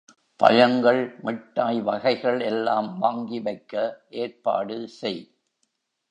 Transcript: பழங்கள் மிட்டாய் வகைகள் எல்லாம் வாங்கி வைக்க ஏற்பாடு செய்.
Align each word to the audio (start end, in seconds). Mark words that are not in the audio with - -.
பழங்கள் 0.39 1.01
மிட்டாய் 1.23 1.81
வகைகள் 1.81 2.39
எல்லாம் 2.41 2.99
வாங்கி 2.99 3.39
வைக்க 3.39 3.73
ஏற்பாடு 4.09 4.87
செய். 4.87 5.21